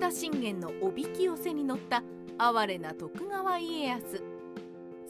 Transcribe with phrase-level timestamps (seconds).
[0.00, 2.02] 田信玄のおびき寄せに乗った
[2.38, 4.22] 哀れな徳川家康。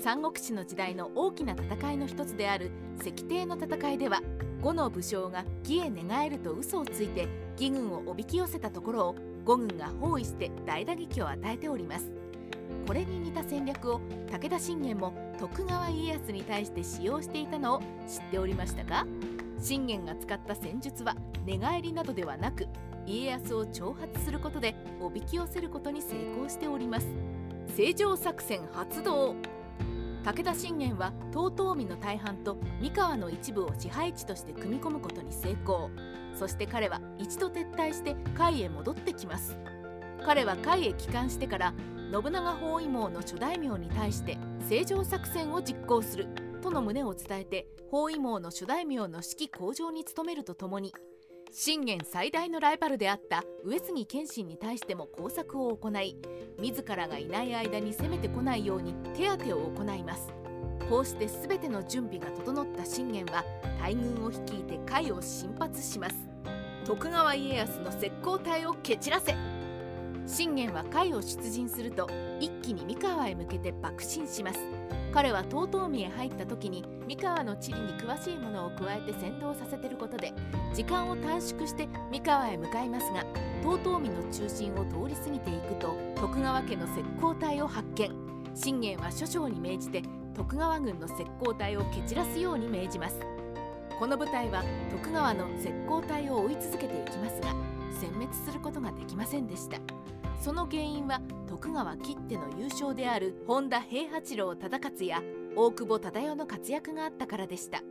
[0.01, 4.21] 三国志の時代の大きな戦いの一つである石庭の戦いでは
[4.61, 12.11] 呉の武将が義へ寝返ると嘘をついて義軍をおびき寄せたところを呉軍が包囲して大打撃を与えております。
[12.89, 19.07] これに似た戦略を武田信玄も徳川家康に対して使用していたのを知っておりましたか？
[19.61, 21.15] 信玄が使った戦術は
[21.45, 22.67] 寝返りなどではなく
[23.07, 27.07] 家康を挑発することでおびき寄せることに成功しております。
[27.77, 29.35] 正常作戦発動。
[30.23, 35.91] 武田信玄は遠江の大半と三河の一部を支配地として組み込むことに成功。
[36.35, 39.59] そして彼は一度撤退して甲斐へ戻ってきます。
[40.25, 41.75] 彼は甲斐へ帰還してから
[42.13, 44.37] 信長包囲網の諸大名に対して
[44.69, 46.50] 正常作戦を実行する。
[46.61, 50.93] との旨を伝えて包囲網の諸大名の士気向上に努めるとともに
[51.53, 56.17] 信玄最大のライバルであった上杉謙信に対しても工作を行い
[56.61, 60.33] 自らがいない間に攻めてこないように手当てを行います。
[60.89, 63.45] こうして全ての準備が整った信玄は
[63.81, 66.17] 大軍を率いて甲斐を進発します。
[66.85, 69.35] 徳川家康の石膏隊を蹴散らせ
[70.27, 72.09] 信玄は甲斐を出陣すると
[72.41, 74.61] 一気に三河へ向けて爆進します。
[75.13, 80.33] 彼は遠江へ入った時に三河の地理に詳しいものを加えて先導させてることで
[80.73, 83.25] 時間を短縮して三河へ向かいますが
[83.63, 88.11] 遠江の中心を通り過ぎていくと徳川家の石膏隊を発見。
[88.55, 90.03] 信玄は諸将に命じて
[90.35, 93.21] 徳川軍の石膏隊を蹴散らすように命じます。
[93.99, 97.55] この部隊は徳川の石膏隊を追い続けていきますが
[97.91, 99.79] 殲滅することができませんでした。
[100.41, 105.23] その原因は徳川きっての優勝である本田平八郎忠勝や
[105.55, 107.83] 大久保忠世の活躍があったからでした。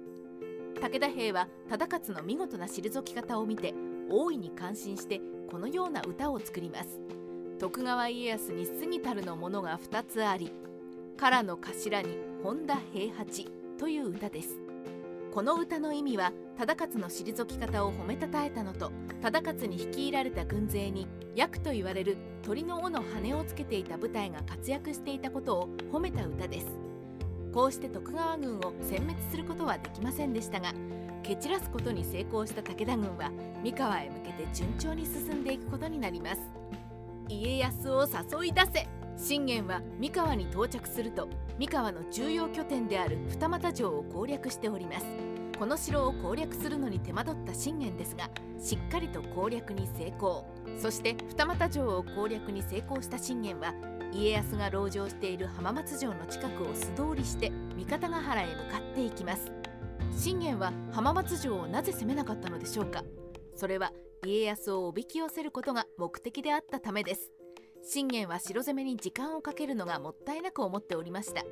[0.82, 3.74] 武田兵は忠勝の見事な退き方を見て
[4.10, 7.00] 大いに感心してこのような歌を作ります。
[7.60, 10.52] 徳川家康に過ぎたるのものが2つあり
[11.18, 13.46] からの頭に本田平八
[13.78, 14.69] という歌です。
[15.32, 18.92] この歌の意味は忠勝の退き方を褒めたたえたのと
[19.22, 26.68] 忠勝に率いられた軍勢に役と言われる鳥の尾の羽をつけていた部隊が活躍していたことを褒めた歌です。
[27.54, 30.72] こうして徳川軍を殲滅することはできませんでしたが
[31.24, 33.32] 蹴散らすことに成功した武田軍は
[33.64, 36.42] 三河へ向けて順調に進んでいくことになります。
[37.28, 38.08] 家康を
[38.42, 38.88] 誘い出せ
[39.22, 41.28] 信玄は三河に到着すると
[41.60, 45.06] 三河の重要拠点である二俣城を攻略しております。
[45.60, 50.46] この城を攻略するのに手間取った信玄ですがしっかりと攻略に成功。
[50.78, 53.74] そして二俣城を攻略に成功した信玄は
[54.14, 59.52] 家康が籠城している浜松城の近くを素通りして三方ヶ原へ向かっていきます。
[60.18, 63.04] 信玄は浜松城をなぜ攻めなかったのでしょうか。
[63.54, 63.92] それは
[64.26, 67.34] 家康をおびき寄せることが目的であったためです。
[67.84, 71.44] 信玄は城攻めに時間をかけるのがもったいなく思っておりました。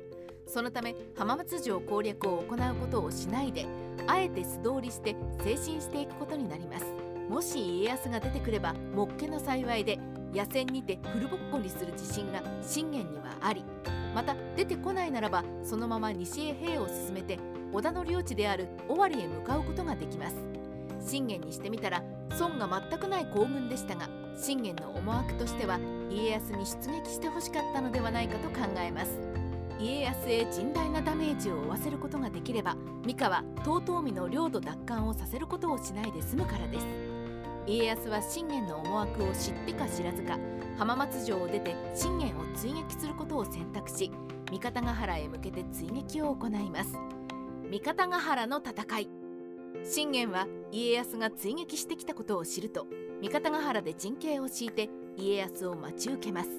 [0.46, 3.66] そのため浜松城攻略を行うことをしないで
[4.06, 6.86] あえて素通りして精進していくことになります。
[7.28, 9.98] もし家康が出てくればもっけの幸いで
[10.32, 13.64] 野戦にてフルボッコにする自信が信玄にはあり
[14.14, 17.38] また出てこないならばそのまま西へ兵を進めて
[17.72, 20.36] 織田の領地である尾張へ向かうことができます。
[21.06, 22.02] 信玄にしてみたら
[22.34, 25.78] 損が全くない行軍でしたが信玄の思惑としては
[26.10, 29.18] 家康に出撃してほしかったのではないかと考えます。
[29.80, 36.86] 家康へ甚大なダメージを負わせることができれば三河遠江の領土奪還をさせることをしないで済むからです。
[37.66, 40.38] 家康は信玄の思惑を知ってか知らずか
[40.78, 44.10] 浜松城を出て信玄を追撃することを選択し
[44.50, 46.98] 三方ヶ原へ向けて追撃を行います。
[47.70, 49.10] 三方ヶ原の戦い。
[49.84, 52.86] 信玄は家康が追撃してきたことを知ると
[53.20, 54.88] 三方ヶ原で陣形を敷いて
[55.18, 56.50] 家康を待ち受けます。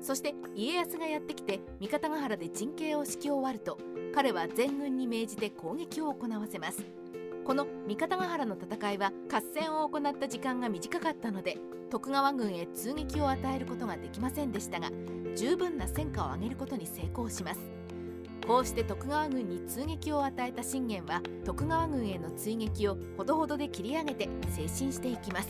[0.00, 3.78] そして家康がやってきて三方ヶ原で陣形を敷き終わると
[4.14, 6.84] 彼は全軍に命じて攻撃を行わせます。
[7.44, 11.58] この三方ヶ原の戦いは合戦を行った時間が短かったので
[11.90, 14.90] 徳川軍へ通撃を与えることができませんでしたが
[15.36, 17.60] 十分な戦果を上げることに成功します。
[18.46, 25.48] こうして徳川軍に通撃を与えた信玄は徳川軍への追撃をほどほどで切り上げて推進していきます。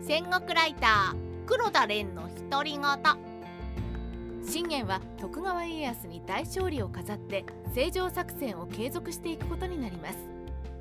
[0.00, 1.33] 戦国ライター。
[1.46, 2.82] 黒田蓮の独り言。
[4.42, 7.44] 信玄は徳川家康に大勝利を飾って
[7.74, 10.08] 正常作戦を継続していくことになりま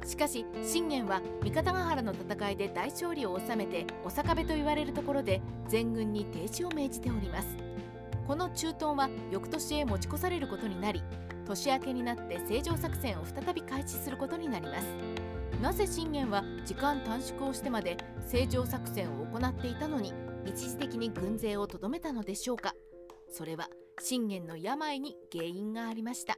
[0.01, 0.10] す。
[0.10, 7.57] しかし信玄は三方ヶ原の戦いで大勝利を収めてお坂部と言われるところで全軍に停止を命じております。
[8.25, 11.04] この駐屯は翌年へ持ち越されることになり
[11.45, 14.88] 年明けになって正常作戦を再び開始することになります。
[15.62, 20.13] なぜ信玄は時間短縮をしてまで正常作戦を行っていたのに
[20.45, 22.74] 一時的に軍勢をとどめたのでしょうか。
[23.30, 23.69] それは
[24.01, 26.38] 信玄の病に原因がありました。